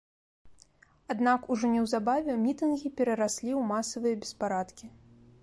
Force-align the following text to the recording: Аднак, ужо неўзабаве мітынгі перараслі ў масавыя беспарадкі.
Аднак, 1.13 1.45
ужо 1.55 1.69
неўзабаве 1.73 2.39
мітынгі 2.47 2.93
перараслі 3.03 3.51
ў 3.59 3.61
масавыя 3.75 4.15
беспарадкі. 4.27 4.85